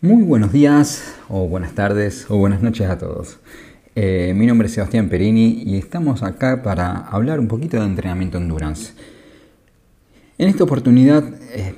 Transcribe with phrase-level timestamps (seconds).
[0.00, 3.38] Muy buenos días, o buenas tardes, o buenas noches a todos.
[3.94, 8.38] Eh, mi nombre es Sebastián Perini y estamos acá para hablar un poquito de entrenamiento
[8.38, 8.94] endurance.
[10.38, 11.22] En esta oportunidad
[11.52, 11.74] eh,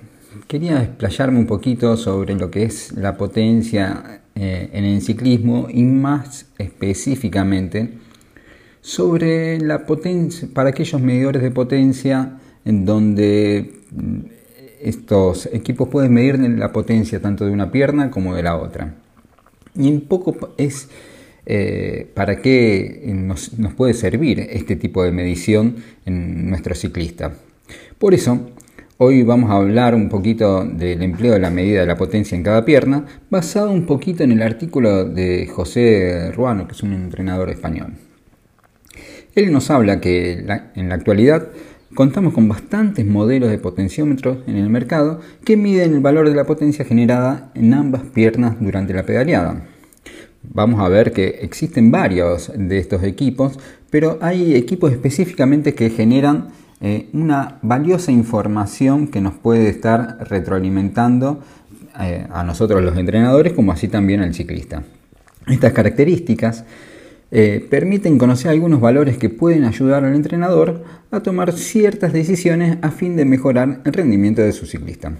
[0.46, 5.82] quería explayarme un poquito sobre lo que es la potencia eh, en el ciclismo y
[5.82, 8.06] más específicamente
[8.86, 13.80] sobre la potencia para aquellos medidores de potencia en donde
[14.80, 18.94] estos equipos pueden medir la potencia tanto de una pierna como de la otra.
[19.74, 20.88] Y un poco es
[21.46, 27.32] eh, para qué nos, puede servir este tipo de medición en nuestro ciclista.
[27.98, 28.52] Por eso,
[28.98, 32.44] hoy vamos a hablar un poquito del empleo de la medida de la potencia en
[32.44, 37.50] cada pierna, basado un poquito en el artículo de José Ruano, que es un entrenador
[37.50, 38.05] español.
[39.36, 41.48] Él nos habla que en la actualidad
[41.96, 46.44] Contamos con bastantes modelos de potenciómetros en el mercado que miden el valor de la
[46.44, 49.62] potencia generada en ambas piernas durante la pedaleada.
[50.42, 56.48] Vamos a ver que existen varios de estos equipos, pero hay equipos específicamente que generan
[56.82, 61.40] eh, una valiosa información que nos puede estar retroalimentando
[61.98, 64.82] eh, a nosotros los entrenadores como así también al ciclista.
[65.46, 66.64] Estas características
[67.30, 72.90] eh, permiten conocer algunos valores que pueden ayudar al entrenador a tomar ciertas decisiones a
[72.90, 75.12] fin de mejorar el rendimiento de su ciclista.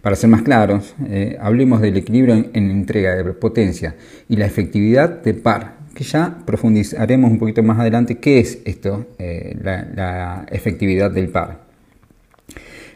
[0.00, 3.94] Para ser más claros, eh, hablemos del equilibrio en, entrega de potencia
[4.28, 9.06] y la efectividad de par, que ya profundizaremos un poquito más adelante qué es esto,
[9.18, 11.64] eh, la efectividad del par.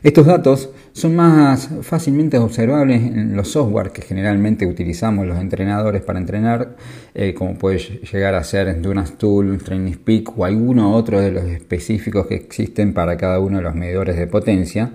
[0.03, 6.21] Estos datos son más fácilmente observables en los software que generalmente utilizamos los entrenadores para
[6.21, 6.77] entrenar,
[7.15, 11.45] eh, como puede llegar a ser Endurance Tool, Training Peak o alguno otro de los
[11.45, 14.93] específicos que existen para cada uno de los medidores de potencia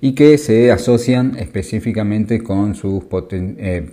[0.00, 3.90] y que se asocian específicamente con sus eh,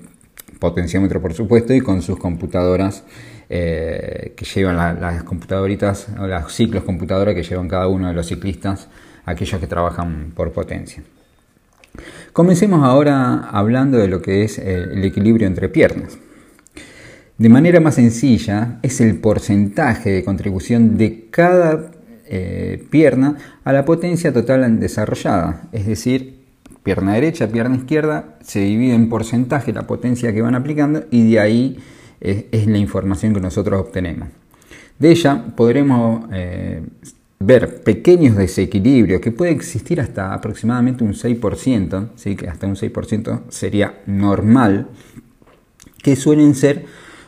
[0.60, 3.04] potenciómetros, por supuesto, y con sus computadoras
[3.50, 8.88] eh, que llevan las computadoritas los ciclos computadoras que llevan cada uno de los ciclistas
[9.26, 11.04] aquellos que trabajan por potencia.
[12.34, 16.18] Comencemos ahora hablando de lo que es eh, el equilibrio entre piernas.
[17.38, 21.92] De manera más sencilla, es el porcentaje de contribución de cada
[22.28, 25.64] eh, pierna a la potencia total desarrollada.
[25.74, 26.40] Es decir,
[26.82, 31.40] pierna derecha, pierna izquierda, se divide en porcentaje la potencia que van aplicando y de
[31.40, 31.78] ahí
[32.22, 34.30] es, la información que nosotros obtenemos.
[34.98, 36.84] De ella podremos eh,
[37.40, 42.36] ver pequeños desequilibrios que puede existir hasta aproximadamente un 6%, ¿sí?
[42.36, 44.88] que hasta un 6% sería normal,
[46.02, 46.86] que suelen ser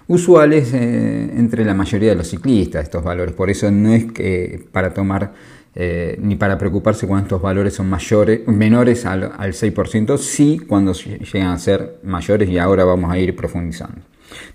[0.07, 3.33] usuales eh, entre la mayoría de los ciclistas estos valores.
[3.33, 5.33] Por eso no es que para tomar
[5.75, 10.93] eh, ni para preocuparse cuando estos valores son mayores, menores al, al 6%, sí cuando
[10.93, 14.01] llegan a ser mayores y ahora vamos a ir profundizando.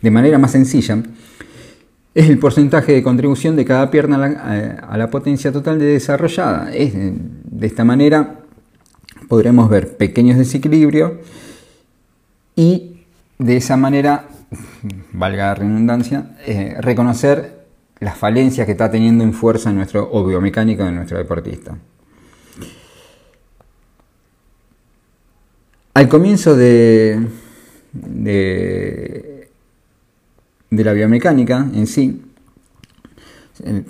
[0.01, 1.01] De manera más sencilla,
[2.15, 4.17] es el porcentaje de contribución de cada pierna
[4.83, 6.71] a la, potencia total de desarrollada.
[6.71, 8.41] de esta manera
[9.29, 11.13] podremos ver pequeños desequilibrios
[12.55, 13.05] y
[13.39, 14.29] de esa manera,
[15.13, 17.63] valga la redundancia, eh, reconocer
[17.99, 21.79] las falencias que está teniendo en fuerza nuestro, o biomecánica de nuestro deportista.
[25.95, 27.29] Al comienzo de
[30.73, 32.23] de la biomecánica en sí.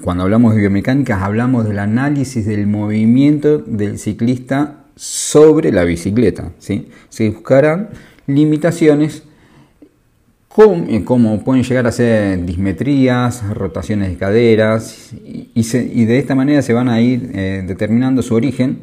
[0.02, 6.50] Cuando hablamos de biomecánica hablamos del análisis del movimiento del ciclista sobre la bicicleta.
[6.58, 6.88] ¿sí?
[7.08, 7.90] Se buscarán
[8.26, 9.22] limitaciones
[10.58, 16.74] eh, como, pueden llegar a ser dismetrías, rotaciones de caderas y, de esta manera se
[16.74, 18.80] van a ir eh, determinando su origen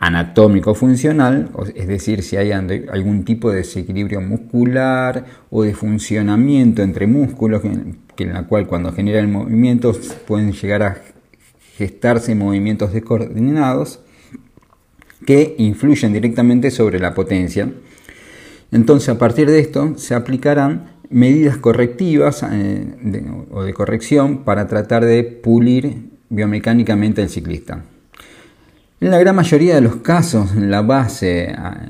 [0.00, 7.06] anatómico funcional, es decir, si hay algún tipo de desequilibrio muscular o de funcionamiento entre
[7.06, 7.60] músculos,
[8.16, 9.92] que en la cual cuando genera el movimiento
[10.26, 10.96] pueden llegar a
[11.76, 14.00] gestarse movimientos descoordinados
[15.26, 17.70] que influyen directamente sobre la potencia.
[18.72, 25.04] Entonces, a partir de esto se aplicarán medidas correctivas eh, o de corrección para tratar
[25.04, 27.84] de pulir biomecánicamente al ciclista.
[29.00, 31.86] En la gran mayoría de los casos, la base, ah,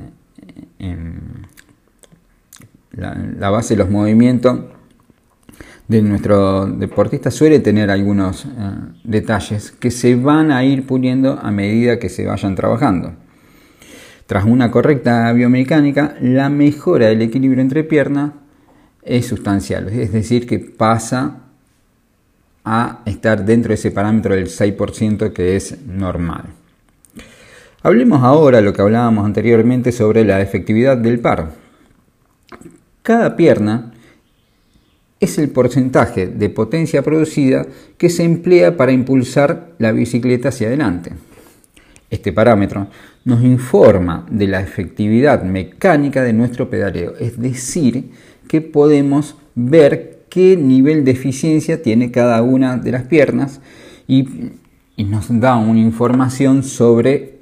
[2.92, 4.60] la, base de los movimientos
[5.88, 11.50] de nuestro deportista suele tener algunos ah, detalles que se van a ir puliendo a
[11.50, 13.14] medida que se vayan trabajando.
[14.26, 18.34] Tras una correcta biomecánica, la mejora del equilibrio entre piernas
[19.02, 21.38] es sustancial, es decir, que pasa
[22.64, 26.59] a estar dentro de ese parámetro del 6% que es normal.
[27.82, 31.52] Hablemos ahora lo que hablábamos anteriormente sobre la efectividad del par.
[33.02, 33.92] Cada pierna
[35.18, 37.66] es el porcentaje de potencia producida
[37.96, 41.12] que se emplea para impulsar la bicicleta hacia adelante.
[42.10, 42.88] Este parámetro
[43.24, 48.10] nos informa de la efectividad mecánica de nuestro pedaleo, es decir,
[48.46, 53.60] que podemos ver qué nivel de eficiencia tiene cada una de las piernas
[54.06, 54.28] y,
[54.98, 57.39] nos da una información sobre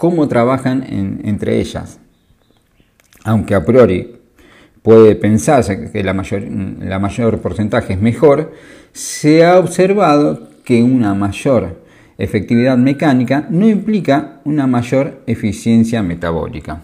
[0.00, 0.82] cómo trabajan
[1.24, 2.00] entre ellas.
[3.22, 4.16] Aunque a priori
[4.80, 8.54] puede pensarse que la mayor, mayor porcentaje es mejor,
[8.94, 11.82] se ha observado que una mayor
[12.16, 16.80] efectividad mecánica no implica una mayor eficiencia metabólica.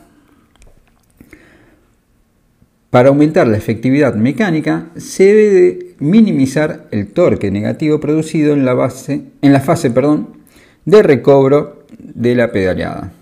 [2.90, 9.22] Para aumentar la efectividad mecánica se debe minimizar el torque negativo producido en la, base,
[9.40, 9.90] en la fase
[10.84, 13.12] de recobro de la pedaleada.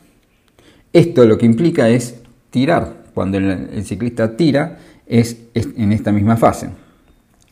[0.93, 2.17] Esto lo que implica es
[2.51, 6.71] tirar cuando el, ciclista tira, es, en esta misma fase.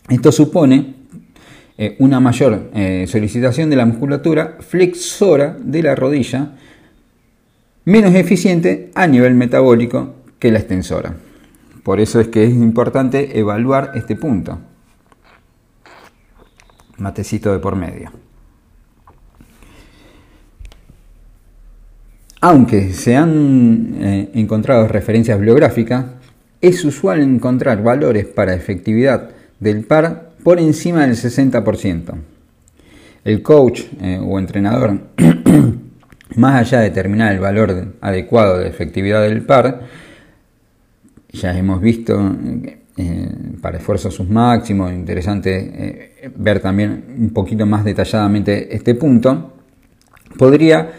[0.08, 0.94] Esto supone
[1.78, 6.52] eh, una mayor eh, solicitación de la musculatura flexora de la rodilla,
[7.84, 11.14] menos eficiente a nivel metabólico que la extensora.
[11.82, 14.58] Por eso es que es importante evaluar este punto.
[16.98, 18.21] Matecito de por medio.
[22.44, 26.06] Aunque se han eh, encontrado referencias bibliográficas,
[26.60, 29.30] es usual encontrar valores para efectividad
[29.60, 32.14] del par por encima del 60%.
[33.24, 34.98] El coach eh, o entrenador,
[36.36, 39.82] más allá de determinar el valor adecuado de efectividad del par,
[41.30, 42.18] ya hemos visto
[42.96, 43.30] eh,
[43.60, 49.52] para esfuerzos sus máximos, interesante ver también un poquito más detalladamente este punto,
[50.36, 50.90] podría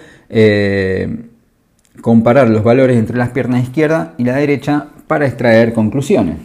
[2.01, 6.37] comparar los valores entre las piernas izquierda y la derecha para extraer conclusiones.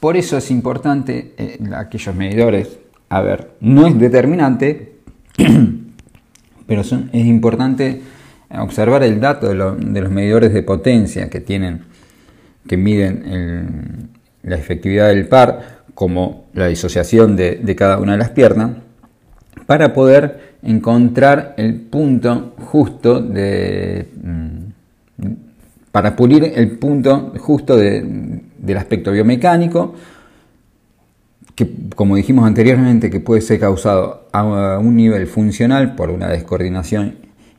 [0.00, 2.78] Por eso es importante eh, aquellos medidores,
[3.08, 4.96] a ver, no es determinante,
[6.66, 8.02] pero es importante
[8.58, 11.82] observar el dato de, los medidores de potencia que tienen,
[12.66, 14.10] que miden
[14.42, 18.72] la efectividad del par, como la disociación de cada una de las piernas,
[19.66, 24.61] para poder encontrar el punto justo de mm,
[25.92, 29.94] para pulir el punto justo del aspecto biomecánico,
[31.54, 37.16] que como dijimos anteriormente, que puede ser causado a un nivel funcional por una descoordinación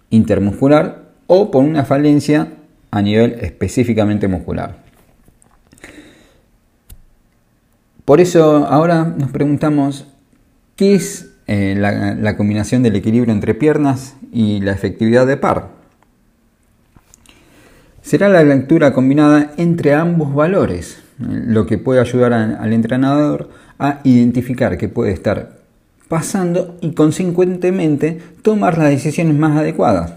[0.09, 2.53] intermuscular o por una falencia
[2.89, 4.77] a nivel específicamente muscular.
[8.03, 10.07] Por eso ahora nos preguntamos
[10.75, 15.82] qué es eh, la, la combinación del equilibrio entre piernas y la efectividad de par
[18.03, 24.77] será la lectura combinada entre ambos valores, lo que puede ayudar al entrenador a identificar
[24.77, 25.57] qué puede estar
[26.09, 30.13] pasando y consecuentemente tomar las decisiones más adecuadas.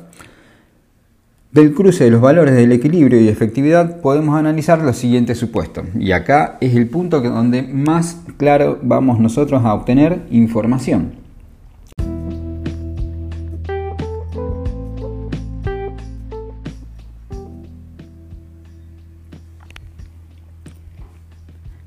[1.52, 5.86] Del cruce de los valores del equilibrio y efectividad podemos analizar los siguientes supuestos.
[5.98, 11.25] Y acá es el punto donde más claro vamos nosotros a obtener información.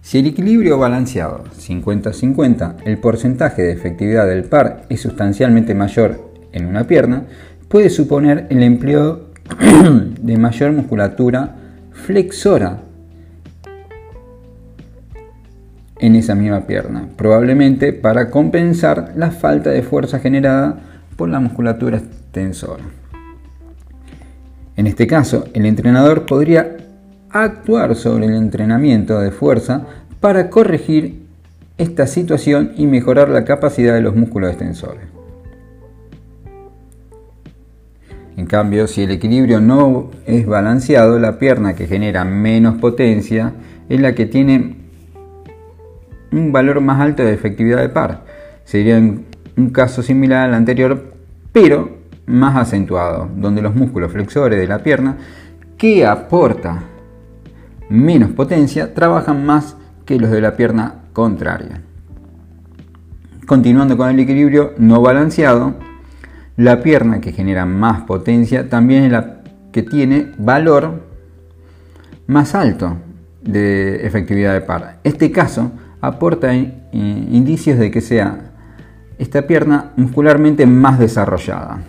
[0.10, 6.66] Si el equilibrio balanceado 50-50, el porcentaje de efectividad del par es sustancialmente mayor en
[6.66, 7.26] una pierna,
[7.68, 9.28] puede suponer el empleo
[10.20, 11.58] de mayor musculatura
[11.92, 12.80] flexora
[16.00, 20.80] en esa misma pierna, probablemente para compensar la falta de fuerza generada
[21.18, 22.84] por la musculatura extensora.
[24.76, 26.79] En este caso, el entrenador podría
[27.32, 29.86] actuar sobre el entrenamiento de fuerza
[30.20, 31.20] para corregir
[31.78, 35.04] esta situación y mejorar la capacidad de los músculos extensores.
[38.36, 43.54] En cambio, si el equilibrio no es balanceado, la pierna que genera menos potencia
[43.90, 44.78] es la que tiene
[46.32, 48.24] un valor más alto de efectividad de par.
[48.64, 51.14] Sería un caso similar al anterior,
[51.52, 55.18] pero más acentuado, donde los músculos flexores de la pierna
[55.78, 56.84] que aporta
[57.90, 61.82] menos potencia trabajan más que los de la pierna contraria.
[63.46, 65.74] Continuando con el equilibrio no balanceado,
[66.56, 69.42] la pierna que genera más potencia también es la
[69.72, 71.04] que tiene valor
[72.28, 72.98] más alto
[73.42, 75.00] de efectividad de par.
[75.04, 78.52] Este caso aporta indicios de que sea
[79.18, 81.80] esta pierna muscularmente más desarrollada.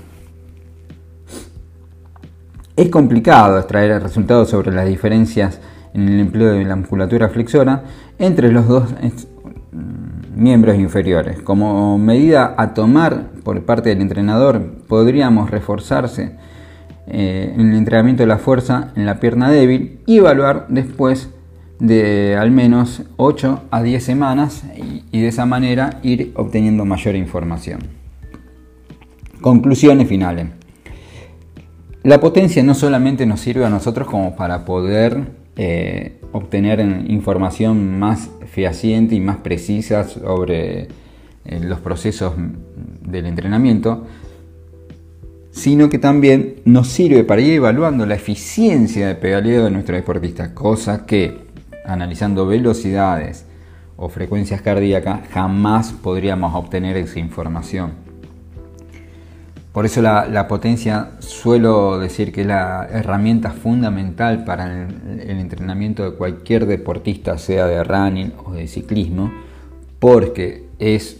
[2.76, 5.60] Es complicado extraer resultados sobre las diferencias
[5.94, 7.84] en el empleo de la musculatura flexora
[8.18, 8.94] entre los dos
[10.34, 11.40] miembros inferiores.
[11.42, 16.36] Como medida a tomar por parte del entrenador, podríamos reforzarse
[17.06, 21.30] eh, en el entrenamiento de la fuerza en la pierna débil y evaluar después
[21.78, 24.64] de al menos 8 a 10 semanas
[25.10, 27.80] y de esa manera ir obteniendo mayor información.
[29.40, 30.48] Conclusiones finales.
[32.02, 38.30] La potencia no solamente nos sirve a nosotros como para poder eh, obtener información más
[38.46, 40.88] fehaciente y más precisa sobre
[41.44, 42.32] eh, los procesos
[43.02, 44.06] del entrenamiento,
[45.50, 50.54] sino que también nos sirve para ir evaluando la eficiencia de pedaleo de nuestro deportista,
[50.54, 51.40] cosa que
[51.84, 53.44] analizando velocidades
[53.98, 58.09] o frecuencias cardíacas jamás podríamos obtener esa información.
[59.72, 66.16] Por eso la, potencia suelo decir que es la herramienta fundamental para el, entrenamiento de
[66.16, 69.32] cualquier deportista, sea de running o de ciclismo,
[70.00, 71.18] porque es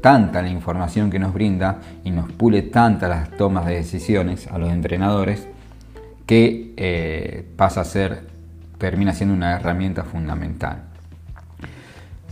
[0.00, 4.56] tanta la información que nos brinda y nos pule tantas las tomas de decisiones a
[4.56, 5.46] los entrenadores
[6.24, 8.22] que eh, pasa a ser,
[8.78, 10.82] termina siendo una herramienta fundamental.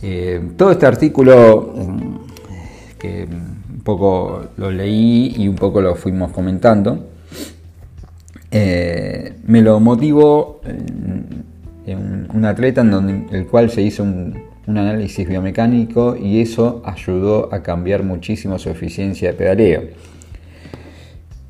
[0.01, 2.15] Eh, todo este artículo mm,
[2.97, 3.27] que
[3.85, 7.07] poco lo leí y un poco lo fuimos comentando.
[8.51, 10.59] Eh, me lo motivó
[11.85, 17.61] un atleta en donde, el cual se hizo un, análisis biomecánico y eso ayudó a
[17.61, 19.83] cambiar muchísimo su eficiencia de pedaleo.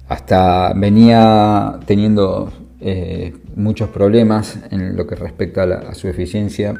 [0.09, 2.51] Hasta venía teniendo
[2.81, 6.75] eh, muchos problemas en lo que respecta a, su eficiencia,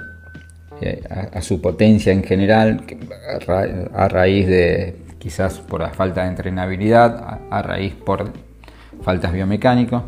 [0.82, 2.84] eh, a, su potencia en general,
[3.94, 8.32] a raíz de quizás por la falta de entrenabilidad, a, raíz por
[9.02, 10.04] faltas biomecánicas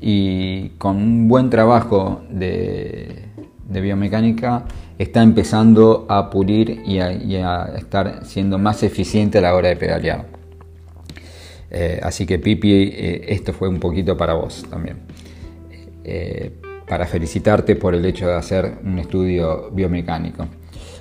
[0.00, 3.26] y con un buen trabajo de,
[3.68, 4.64] biomecánica
[4.98, 10.26] está empezando a pulir y a, estar siendo más eficiente a la hora de pedalear.
[11.70, 14.96] Eh, así que Pipi, eh, esto fue un poquito para vos también.
[16.02, 16.50] Eh,
[16.88, 20.48] para felicitarte por el hecho de hacer un estudio biomecánico.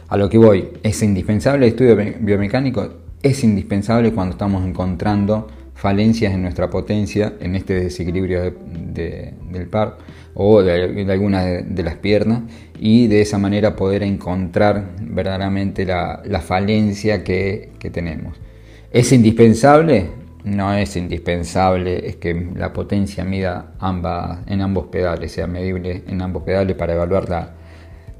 [0.07, 3.04] A lo que voy, ¿es indispensable el estudio biomecánico?
[3.25, 9.97] Es indispensable cuando estamos encontrando falencias en nuestra potencia, en este desequilibrio del par
[10.35, 12.43] o de, algunas de, las piernas
[12.79, 18.37] y de esa manera poder encontrar verdaderamente la, falencia que, tenemos.
[18.91, 20.07] ¿Es indispensable?
[20.43, 26.21] No es indispensable, es que la potencia mida ambas, en ambos pedales, sea medible en
[26.21, 27.27] ambos pedales para evaluar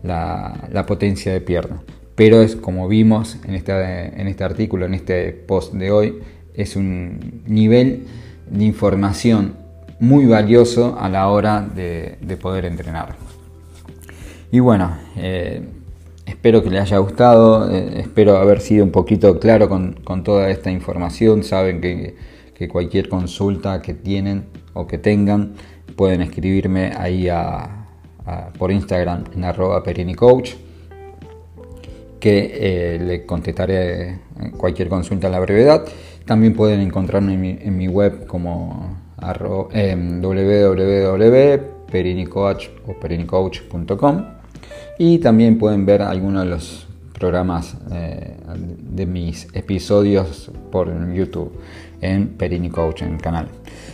[0.02, 1.84] la potencia de pierna
[2.16, 3.74] pero es como vimos en este,
[4.20, 6.20] en este artículo, en este post de hoy,
[6.54, 8.06] es un nivel
[8.50, 9.56] de información
[10.00, 13.16] muy valioso a la hora de, poder entrenar.
[14.52, 15.62] Y bueno, eh,
[16.26, 20.72] espero que les haya gustado, eh, espero haber sido un poquito claro con, toda esta
[20.72, 21.44] información.
[21.44, 22.16] Saben que,
[22.70, 25.56] cualquier consulta que tienen o que tengan
[25.98, 27.28] pueden escribirme ahí
[28.58, 30.56] por Instagram en arroba perinicoach
[32.20, 34.20] que eh, le contestaré
[34.58, 35.86] cualquier consulta a la brevedad.
[36.26, 38.98] También pueden encontrarme en mi, web como
[39.74, 44.26] eh, www.perinicoach o perinicoach.com
[44.98, 51.52] y también pueden ver algunos de los programas eh, de mis episodios por YouTube
[52.02, 53.50] en Perinicoach en el canal.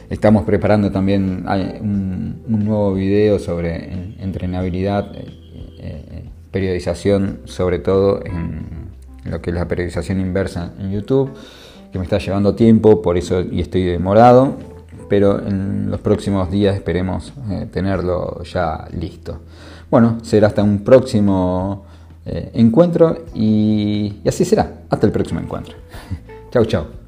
[0.10, 1.46] Estamos preparando también
[1.82, 5.12] un, un nuevo video sobre entrenabilidad
[6.52, 8.92] periodización, sobre todo en
[9.26, 11.32] lo que es la periodización inversa en YouTube,
[11.92, 14.56] que me está llevando tiempo, por eso y estoy demorado,
[15.10, 19.40] pero en los próximos días esperemos eh, tenerlo ya listo.
[19.90, 21.86] Bueno, será hasta un próximo
[22.26, 24.84] eh, encuentro y, y así será.
[24.90, 25.76] Hasta el próximo encuentro.
[26.52, 27.01] chau, chau.